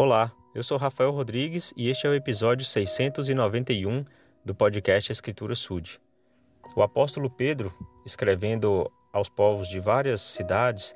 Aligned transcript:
Olá, 0.00 0.30
eu 0.54 0.62
sou 0.62 0.78
Rafael 0.78 1.10
Rodrigues 1.10 1.74
e 1.76 1.90
este 1.90 2.06
é 2.06 2.10
o 2.10 2.14
episódio 2.14 2.64
691 2.64 4.04
do 4.44 4.54
podcast 4.54 5.10
Escritura 5.10 5.56
Sud. 5.56 6.00
O 6.76 6.82
apóstolo 6.84 7.28
Pedro, 7.28 7.74
escrevendo 8.06 8.88
aos 9.12 9.28
povos 9.28 9.68
de 9.68 9.80
várias 9.80 10.20
cidades, 10.20 10.94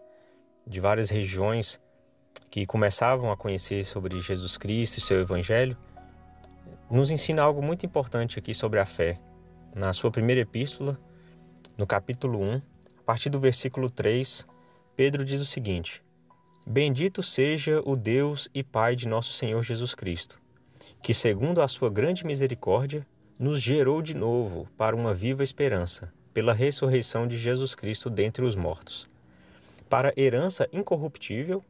de 0.65 0.79
várias 0.79 1.11
regiões 1.11 1.81
que 2.49 2.65
começavam 2.65 3.33
a 3.33 3.37
conhecer 3.37 3.85
sobre 3.85 4.21
Jesus 4.21 4.57
Cristo 4.57 4.99
e 4.99 5.01
seu 5.01 5.21
evangelho, 5.21 5.77
nos 6.89 7.11
ensina 7.11 7.43
algo 7.43 7.61
muito 7.61 7.85
importante 7.85 8.39
aqui 8.39 8.55
sobre 8.55 8.79
a 8.79 8.87
fé. 8.87 9.21
Na 9.75 9.93
sua 9.93 10.13
primeira 10.13 10.43
epístola, 10.43 10.97
no 11.77 11.89
capítulo 11.89 12.39
1, 12.41 12.63
a 13.01 13.03
partir 13.05 13.31
do 13.31 13.41
versículo 13.41 13.91
3, 13.91 14.47
Pedro 14.95 15.25
diz 15.25 15.41
o 15.41 15.45
seguinte: 15.45 16.05
Bendito 16.67 17.25
seja 17.25 17.83
o 17.85 17.97
Deus 17.97 18.49
e 18.55 18.63
Pai 18.63 18.95
de 18.95 19.09
nosso 19.09 19.33
Senhor 19.33 19.61
Jesus 19.65 19.97
Cristo, 19.97 20.39
que, 21.03 21.13
segundo 21.13 21.61
a 21.61 21.67
sua 21.67 21.91
grande 21.91 22.25
misericórdia, 22.25 23.05
nos 23.37 23.61
gerou 23.61 24.01
de 24.01 24.17
novo 24.17 24.69
para 24.77 24.95
uma 24.95 25.13
viva 25.13 25.43
esperança, 25.43 26.13
pela 26.33 26.53
ressurreição 26.53 27.27
de 27.27 27.37
Jesus 27.37 27.75
Cristo 27.75 28.09
dentre 28.09 28.45
os 28.45 28.55
mortos, 28.55 29.11
para 29.91 30.15
herança 30.17 30.69
incorruptível, 30.73 31.65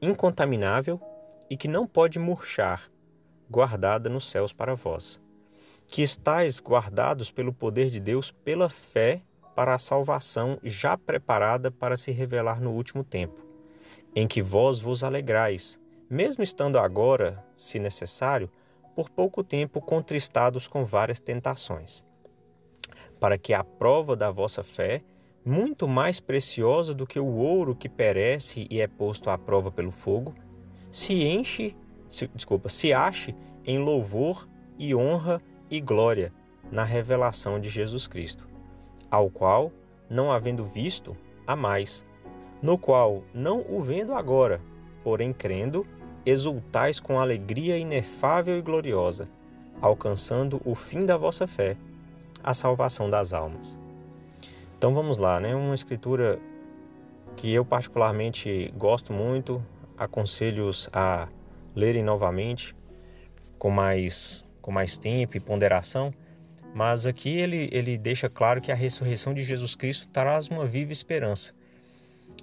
incontaminável 0.00 0.98
e 1.50 1.56
que 1.56 1.68
não 1.68 1.86
pode 1.86 2.18
murchar, 2.18 2.90
guardada 3.50 4.08
nos 4.08 4.30
céus 4.30 4.50
para 4.50 4.74
vós, 4.74 5.20
que 5.86 6.00
estáis 6.00 6.58
guardados 6.58 7.30
pelo 7.30 7.52
poder 7.52 7.90
de 7.90 8.00
Deus 8.00 8.30
pela 8.30 8.70
fé 8.70 9.20
para 9.54 9.74
a 9.74 9.78
salvação 9.78 10.58
já 10.64 10.96
preparada 10.96 11.70
para 11.70 11.98
se 11.98 12.10
revelar 12.12 12.62
no 12.62 12.70
último 12.70 13.04
tempo 13.04 13.47
em 14.14 14.26
que 14.26 14.42
vós 14.42 14.80
vos 14.80 15.04
alegrais, 15.04 15.78
mesmo 16.08 16.42
estando 16.42 16.78
agora, 16.78 17.44
se 17.56 17.78
necessário, 17.78 18.50
por 18.94 19.10
pouco 19.10 19.44
tempo 19.44 19.80
contristados 19.80 20.66
com 20.66 20.84
várias 20.84 21.20
tentações, 21.20 22.04
para 23.20 23.38
que 23.38 23.54
a 23.54 23.62
prova 23.62 24.16
da 24.16 24.30
vossa 24.30 24.64
fé, 24.64 25.02
muito 25.44 25.86
mais 25.86 26.20
preciosa 26.20 26.92
do 26.92 27.06
que 27.06 27.20
o 27.20 27.36
ouro 27.36 27.74
que 27.74 27.88
perece 27.88 28.66
e 28.70 28.80
é 28.80 28.86
posto 28.86 29.30
à 29.30 29.38
prova 29.38 29.70
pelo 29.70 29.90
fogo, 29.90 30.34
se 30.90 31.24
enche, 31.24 31.76
se, 32.08 32.26
desculpa, 32.28 32.68
se 32.68 32.92
ache 32.92 33.34
em 33.64 33.78
louvor 33.78 34.48
e 34.78 34.94
honra 34.94 35.40
e 35.70 35.80
glória 35.80 36.32
na 36.70 36.84
revelação 36.84 37.60
de 37.60 37.68
Jesus 37.68 38.06
Cristo, 38.06 38.48
ao 39.10 39.30
qual, 39.30 39.72
não 40.08 40.32
havendo 40.32 40.64
visto, 40.64 41.16
a 41.46 41.54
mais, 41.54 42.04
no 42.60 42.76
qual, 42.76 43.22
não 43.32 43.64
o 43.68 43.80
vendo 43.82 44.14
agora, 44.14 44.60
porém 45.04 45.32
crendo, 45.32 45.86
exultais 46.26 47.00
com 47.00 47.18
alegria 47.18 47.78
inefável 47.78 48.58
e 48.58 48.62
gloriosa, 48.62 49.28
alcançando 49.80 50.60
o 50.64 50.74
fim 50.74 51.06
da 51.06 51.16
vossa 51.16 51.46
fé, 51.46 51.76
a 52.42 52.52
salvação 52.52 53.08
das 53.08 53.32
almas. 53.32 53.78
Então 54.76 54.92
vamos 54.92 55.18
lá, 55.18 55.40
né? 55.40 55.54
Uma 55.54 55.74
escritura 55.74 56.38
que 57.36 57.52
eu 57.52 57.64
particularmente 57.64 58.72
gosto 58.76 59.12
muito, 59.12 59.64
aconselho-os 59.96 60.88
a 60.92 61.28
lerem 61.74 62.02
novamente 62.02 62.74
com 63.58 63.70
mais 63.70 64.46
com 64.60 64.72
mais 64.72 64.98
tempo 64.98 65.34
e 65.36 65.40
ponderação, 65.40 66.12
mas 66.74 67.06
aqui 67.06 67.38
ele, 67.38 67.70
ele 67.72 67.96
deixa 67.96 68.28
claro 68.28 68.60
que 68.60 68.70
a 68.70 68.74
ressurreição 68.74 69.32
de 69.32 69.42
Jesus 69.42 69.74
Cristo 69.74 70.06
traz 70.08 70.48
uma 70.48 70.66
viva 70.66 70.92
esperança 70.92 71.54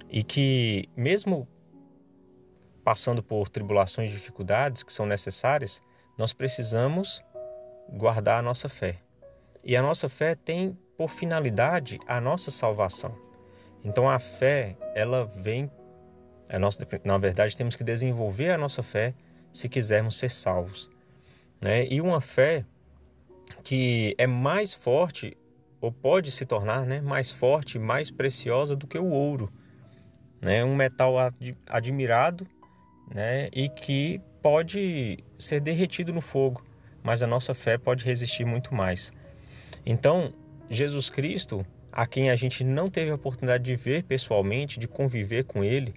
e 0.08 0.22
que, 0.22 0.88
mesmo 0.96 1.48
passando 2.84 3.22
por 3.22 3.48
tribulações 3.48 4.10
e 4.10 4.14
dificuldades 4.14 4.82
que 4.82 4.92
são 4.92 5.06
necessárias, 5.06 5.82
nós 6.16 6.32
precisamos 6.32 7.22
guardar 7.88 8.38
a 8.38 8.42
nossa 8.42 8.68
fé. 8.68 8.98
E 9.64 9.76
a 9.76 9.82
nossa 9.82 10.08
fé 10.08 10.34
tem 10.34 10.78
por 10.96 11.10
finalidade 11.10 11.98
a 12.06 12.20
nossa 12.20 12.50
salvação. 12.50 13.16
Então 13.84 14.08
a 14.08 14.18
fé, 14.18 14.76
ela 14.94 15.26
vem 15.26 15.70
a 16.48 16.58
nossa, 16.58 16.86
na 17.04 17.18
verdade 17.18 17.56
temos 17.56 17.74
que 17.74 17.82
desenvolver 17.82 18.50
a 18.50 18.58
nossa 18.58 18.82
fé 18.82 19.14
se 19.52 19.68
quisermos 19.68 20.16
ser 20.16 20.30
salvos, 20.30 20.88
né? 21.60 21.86
E 21.86 22.00
uma 22.00 22.20
fé 22.20 22.64
que 23.64 24.14
é 24.16 24.26
mais 24.26 24.74
forte 24.74 25.36
ou 25.80 25.90
pode 25.90 26.30
se 26.30 26.46
tornar, 26.46 26.86
né, 26.86 27.00
mais 27.00 27.30
forte, 27.30 27.78
mais 27.78 28.10
preciosa 28.10 28.76
do 28.76 28.86
que 28.86 28.98
o 28.98 29.10
ouro 29.10 29.52
né? 30.40 30.64
um 30.64 30.74
metal 30.74 31.18
ad, 31.18 31.56
admirado 31.66 32.46
né? 33.12 33.48
e 33.52 33.68
que 33.68 34.20
pode 34.42 35.18
ser 35.38 35.60
derretido 35.60 36.12
no 36.12 36.20
fogo, 36.20 36.64
mas 37.02 37.22
a 37.22 37.26
nossa 37.26 37.54
fé 37.54 37.76
pode 37.78 38.04
resistir 38.04 38.44
muito 38.44 38.74
mais. 38.74 39.12
Então, 39.84 40.32
Jesus 40.68 41.10
Cristo, 41.10 41.64
a 41.92 42.06
quem 42.06 42.30
a 42.30 42.36
gente 42.36 42.64
não 42.64 42.90
teve 42.90 43.10
a 43.10 43.14
oportunidade 43.14 43.64
de 43.64 43.76
ver 43.76 44.02
pessoalmente, 44.04 44.78
de 44.78 44.88
conviver 44.88 45.44
com 45.44 45.64
Ele, 45.64 45.94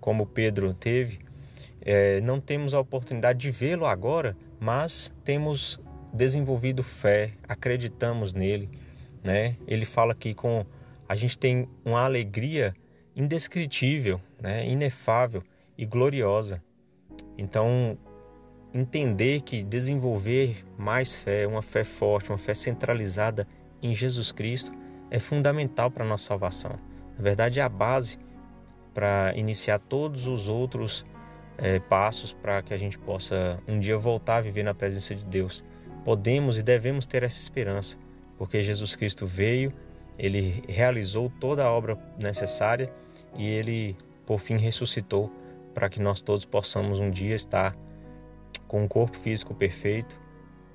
como 0.00 0.26
Pedro 0.26 0.72
teve, 0.74 1.20
é, 1.80 2.20
não 2.20 2.40
temos 2.40 2.74
a 2.74 2.80
oportunidade 2.80 3.38
de 3.38 3.50
vê-lo 3.50 3.86
agora, 3.86 4.36
mas 4.58 5.12
temos 5.22 5.78
desenvolvido 6.12 6.82
fé, 6.82 7.32
acreditamos 7.46 8.32
nele, 8.32 8.68
né? 9.22 9.56
Ele 9.66 9.84
fala 9.84 10.14
que 10.14 10.34
com 10.34 10.64
a 11.08 11.14
gente 11.14 11.38
tem 11.38 11.68
uma 11.84 12.02
alegria 12.02 12.74
indescritível, 13.16 14.20
né, 14.40 14.68
inefável 14.68 15.42
e 15.76 15.86
gloriosa. 15.86 16.62
Então, 17.38 17.96
entender 18.74 19.40
que 19.40 19.64
desenvolver 19.64 20.64
mais 20.76 21.16
fé, 21.16 21.46
uma 21.46 21.62
fé 21.62 21.82
forte, 21.82 22.30
uma 22.30 22.38
fé 22.38 22.52
centralizada 22.52 23.48
em 23.82 23.94
Jesus 23.94 24.30
Cristo 24.30 24.70
é 25.10 25.18
fundamental 25.18 25.90
para 25.90 26.04
a 26.04 26.08
nossa 26.08 26.26
salvação. 26.26 26.78
Na 27.16 27.22
verdade, 27.22 27.58
é 27.58 27.62
a 27.62 27.68
base 27.68 28.18
para 28.92 29.32
iniciar 29.34 29.78
todos 29.78 30.26
os 30.26 30.48
outros 30.48 31.06
é, 31.56 31.78
passos 31.78 32.32
para 32.34 32.62
que 32.62 32.74
a 32.74 32.78
gente 32.78 32.98
possa 32.98 33.58
um 33.66 33.78
dia 33.78 33.96
voltar 33.96 34.36
a 34.36 34.40
viver 34.42 34.62
na 34.62 34.74
presença 34.74 35.14
de 35.14 35.24
Deus. 35.24 35.64
Podemos 36.04 36.58
e 36.58 36.62
devemos 36.62 37.06
ter 37.06 37.22
essa 37.22 37.40
esperança, 37.40 37.96
porque 38.36 38.62
Jesus 38.62 38.94
Cristo 38.94 39.26
veio, 39.26 39.72
ele 40.18 40.62
realizou 40.68 41.30
toda 41.40 41.64
a 41.64 41.70
obra 41.70 41.98
necessária 42.18 42.92
e 43.38 43.48
ele, 43.48 43.96
por 44.24 44.38
fim, 44.38 44.56
ressuscitou 44.56 45.30
para 45.74 45.88
que 45.88 46.00
nós 46.00 46.20
todos 46.20 46.44
possamos 46.44 47.00
um 47.00 47.10
dia 47.10 47.34
estar 47.34 47.76
com 48.66 48.82
um 48.82 48.88
corpo 48.88 49.16
físico 49.16 49.54
perfeito 49.54 50.18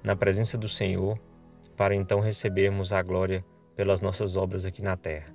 na 0.03 0.15
presença 0.15 0.57
do 0.57 0.69
Senhor, 0.69 1.19
para 1.75 1.95
então 1.95 2.19
recebermos 2.19 2.93
a 2.93 3.01
glória 3.01 3.43
pelas 3.75 4.01
nossas 4.01 4.35
obras 4.35 4.65
aqui 4.65 4.81
na 4.81 4.95
terra. 4.95 5.33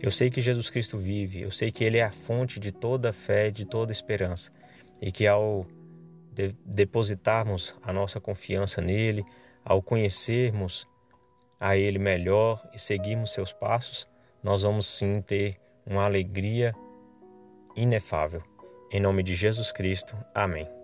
Eu 0.00 0.10
sei 0.10 0.30
que 0.30 0.42
Jesus 0.42 0.68
Cristo 0.68 0.98
vive, 0.98 1.40
eu 1.40 1.50
sei 1.50 1.72
que 1.72 1.82
Ele 1.82 1.98
é 1.98 2.04
a 2.04 2.12
fonte 2.12 2.60
de 2.60 2.70
toda 2.70 3.12
fé, 3.12 3.50
de 3.50 3.64
toda 3.64 3.92
esperança, 3.92 4.52
e 5.00 5.10
que 5.10 5.26
ao 5.26 5.66
de 6.32 6.54
depositarmos 6.66 7.74
a 7.82 7.94
nossa 7.94 8.20
confiança 8.20 8.82
nele, 8.82 9.24
ao 9.64 9.80
conhecermos 9.80 10.86
a 11.58 11.76
Ele 11.76 11.98
melhor 11.98 12.62
e 12.74 12.78
seguirmos 12.78 13.32
seus 13.32 13.54
passos, 13.54 14.06
nós 14.42 14.62
vamos 14.62 14.86
sim 14.86 15.22
ter 15.22 15.58
uma 15.86 16.04
alegria 16.04 16.74
inefável. 17.76 18.42
Em 18.90 19.00
nome 19.00 19.22
de 19.22 19.34
Jesus 19.34 19.70
Cristo. 19.70 20.16
Amém. 20.34 20.75